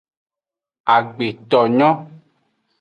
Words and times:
Agbetonyo. 0.95 1.89